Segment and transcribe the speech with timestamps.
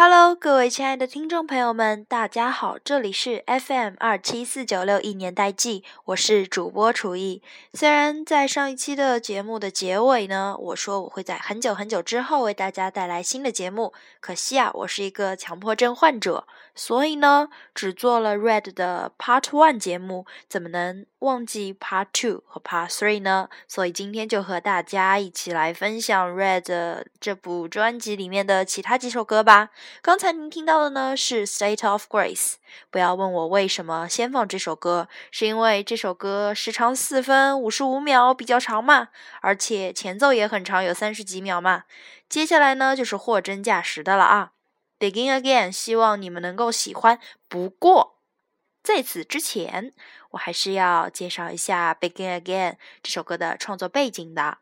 [0.00, 7.42] Hello，各位亲爱的听众朋友们，大家好，这里是 FM 二七四九六一年代记，我是主播厨艺。
[7.74, 16.46] 虽然在上一期的节目的结尾呢，我说我会在很久很久之后为大家带来新的节目，可惜啊，我是一个强迫症患者，
[16.76, 23.48] 所以呢，只做了 Red 的 Part One 节目，怎么能忘记 Part Two 和 Part Three 呢？
[23.66, 29.70] 所以今天就和大家一起来分享 Red 这部专辑里面的其他几首歌吧。
[30.00, 32.52] 刚才您听到的呢是《State of Grace》，
[32.90, 39.08] 不要问我为什么先放这首歌，是因为这首歌时长四分五十五秒，比较长嘛，
[39.40, 41.84] 而且前奏也很长，有三十几秒嘛。
[42.28, 44.52] 接下来呢就是货真价实的了啊，
[45.04, 47.18] 《Begin Again》，希望你们能够喜欢。
[47.48, 48.17] 不过
[48.82, 49.92] 在此之前，
[50.30, 52.72] 我还是要介绍一下《Begin Again》
[53.02, 54.58] 这首歌的创作背景的。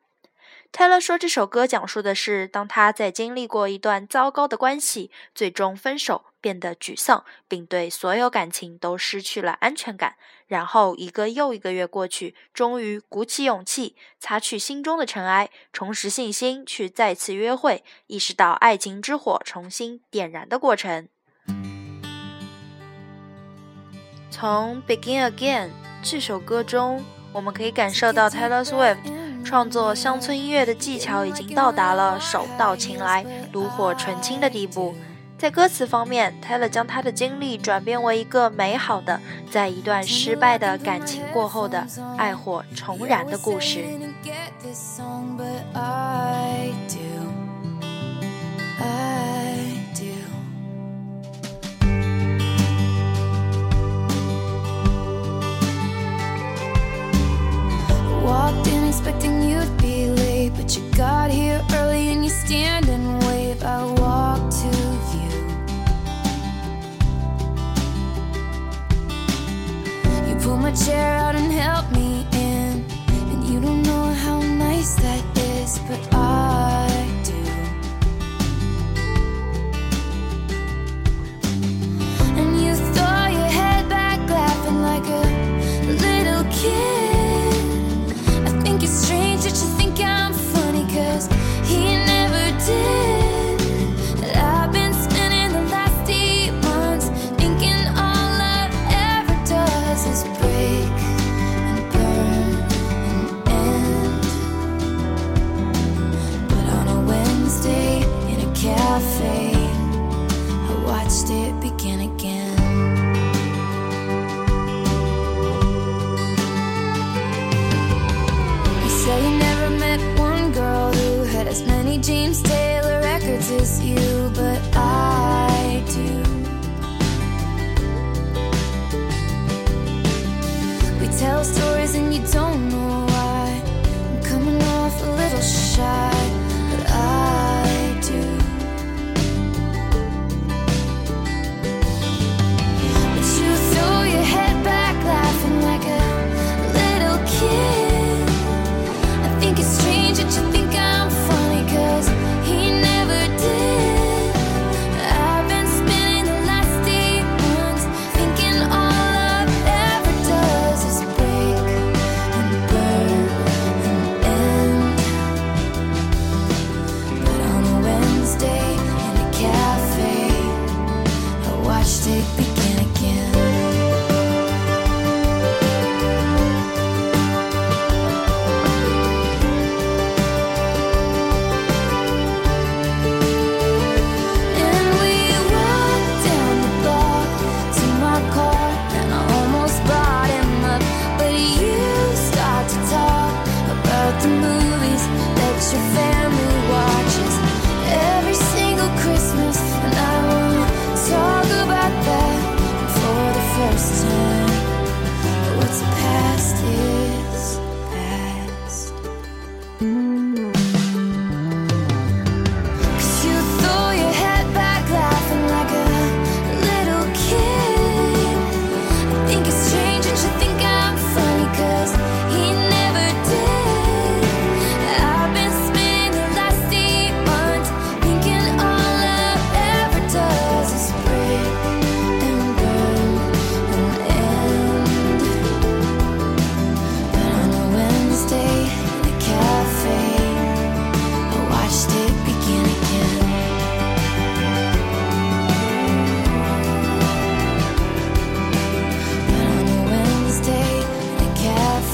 [0.72, 10.16] 泰勒说：“这首歌讲述的是，当他在经历过一段糟糕的关系，最终分手，变得沮丧，并对所有感情都失去了安全感。
[10.48, 21.08] 然后一个又一个月过去，终于鼓起勇气，擦去心中的尘埃，重拾信心，去再次约会，意识到爱情之火重新点燃的过程。
[24.38, 25.64] 从《Begin Again》
[26.02, 27.02] 这首歌中，
[27.32, 28.98] 我们可以感受到 Taylor Swift。”
[29.42, 34.94] 创作乡村音乐的技巧已经到达了手到擒来、炉火纯青的地步。
[35.38, 39.18] 在歌词方面，Taylor 将他的经历转变为一个美好的，
[39.50, 41.86] 在一段失败的感情过后的
[42.18, 43.86] 爱火重燃的故事。
[58.26, 59.75] Walked in expecting you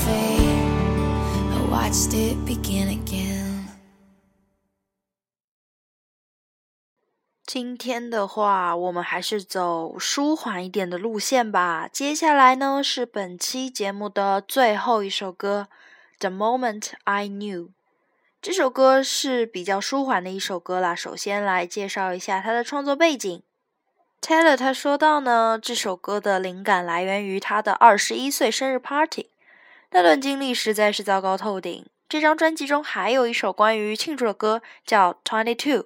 [0.05, 0.53] fate.
[1.71, 3.67] Watched it begin again.
[7.47, 11.89] 今天的话，我们还是走舒缓一点的路线吧。
[11.89, 15.69] 接下来呢，是本期节目的最后一首歌，
[16.21, 17.67] 《The Moment I Knew》。
[18.41, 20.95] 这首歌是比较舒缓的一首歌啦。
[20.95, 23.43] 首先来介绍一下它的创作背景。
[24.21, 29.29] Taylor 他说到呢，这首歌的灵感来源于他的二十一岁生日 party。
[29.95, 31.87] 那段经历实在是糟糕透顶。
[32.09, 35.85] 这张专辑中还有一首关于庆祝的歌，叫《Twenty Two》。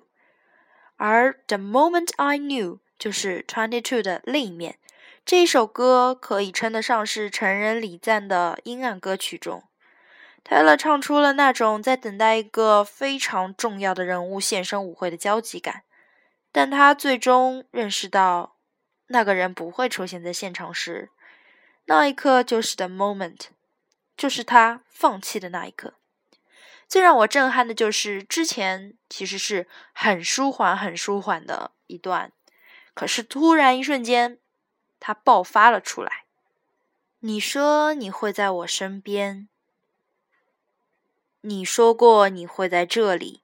[0.96, 4.78] 而《The Moment I Knew》就是《Twenty Two》的另一面。
[5.25, 9.64] 这首歌可以称得上是成人礼赞的阴暗歌曲中
[10.44, 15.82] ，Taylor 唱出了那种在等待一个非常重要的人物现身舞会的焦急感。
[16.52, 18.56] 但他最终认识到，
[19.08, 21.10] 那个人不会出现在现场时，
[21.86, 23.48] 那一刻就是 The Moment，
[24.16, 25.94] 就是他放弃的那一刻。
[26.88, 32.32] 最让我震撼的就是，之前其实是很舒缓、很舒缓的一段，
[32.94, 34.38] 可是突然一瞬间，
[35.00, 36.25] 它爆发了出来。
[37.20, 39.49] 你说你会在我身边，
[41.40, 43.42] 你说过你会在这里，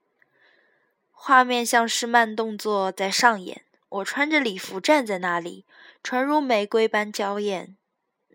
[1.10, 3.64] 画面像是慢动作在上演。
[3.88, 5.66] 我穿着礼服站在那里，
[6.02, 7.76] 唇如玫瑰般娇艳，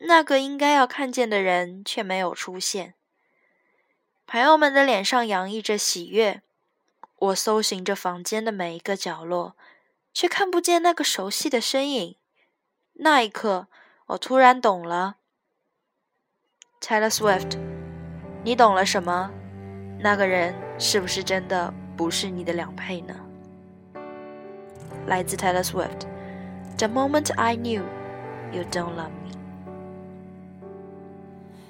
[0.01, 2.93] 那个应该要看见的人却没有出现。
[4.25, 6.41] 朋友们的脸上洋溢着喜悦，
[7.17, 9.55] 我搜寻着房间的每一个角落，
[10.13, 12.17] 却看不见那个熟悉的身影。
[12.93, 13.67] 那一刻，
[14.07, 15.17] 我突然懂了
[16.81, 17.57] ，Taylor Swift，
[18.43, 19.31] 你懂了什么？
[19.99, 23.15] 那个人是不是真的不是你的良配呢？
[25.07, 27.81] 来自 Taylor Swift，The moment I knew
[28.51, 29.16] you don't love me。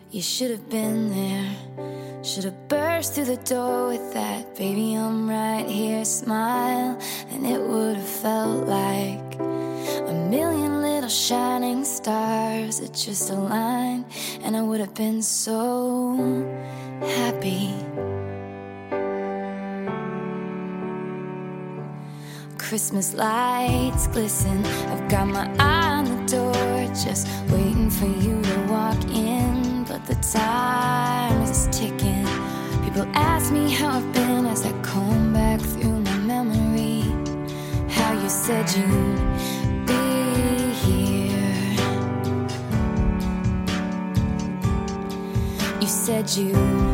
[0.10, 2.24] You should have been there.
[2.24, 6.98] Should have burst through the door with that baby, I'm right here smile.
[7.30, 14.06] And it would have felt like a million little shining stars that just aligned.
[14.44, 16.16] And I would have been so
[17.02, 17.76] happy.
[22.58, 24.66] Christmas lights glisten.
[24.66, 29.37] I've got my eye on the door, just waiting for you to walk in
[30.08, 32.26] the time is ticking.
[32.82, 37.02] People ask me how I've been as I comb back through my memory.
[37.90, 41.76] How you said you'd be here.
[45.82, 46.87] You said you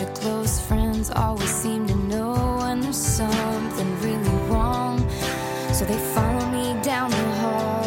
[0.00, 4.98] your close friends always seem to know when there's something really wrong.
[5.72, 7.84] So they follow me down the hall.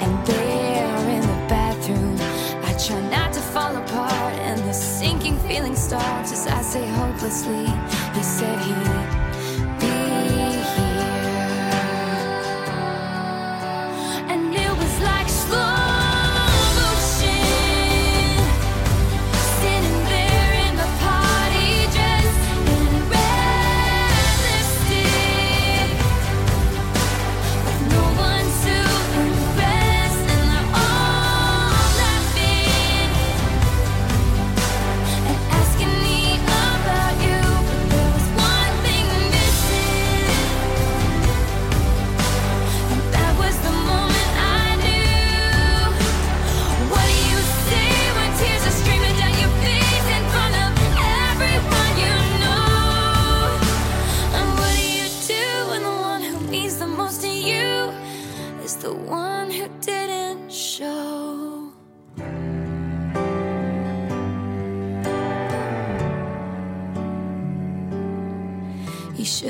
[0.00, 2.16] And there in the bathroom,
[2.64, 4.34] I try not to fall apart.
[4.34, 7.66] And the sinking feeling starts as I say hopelessly,
[8.14, 8.99] He said he.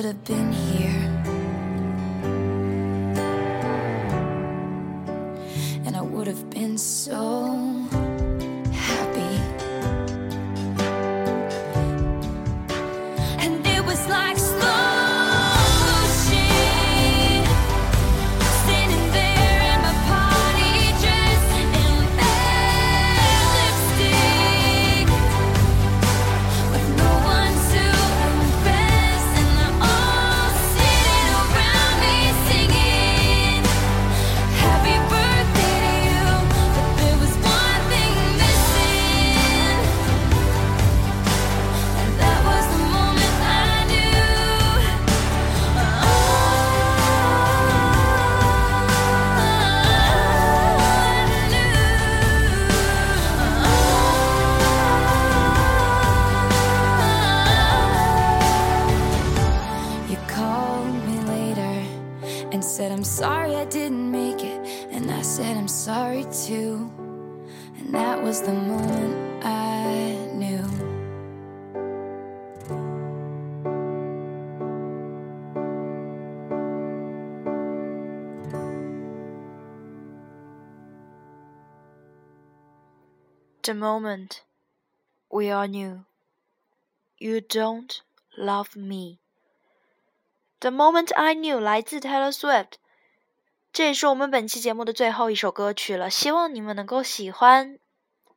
[0.01, 1.03] should have been here.
[5.85, 7.53] And I would have been so
[8.73, 9.37] happy.
[13.45, 14.80] And it was like slow.
[83.63, 84.41] The moment
[85.29, 86.05] we all knew
[87.19, 88.01] you don't
[88.37, 89.19] love me.
[90.61, 92.73] The moment I knew 来自 Taylor Swift，
[93.73, 96.09] 这也是我们本期节目的最后一首歌曲了。
[96.11, 97.79] 希望你们能够喜欢，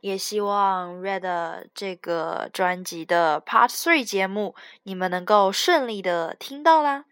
[0.02, 7.06] 也希望 Red 这个专辑的 Part Three 节目你们能够顺利的听到啦。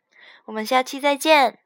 [0.45, 1.60] 我们下期再见。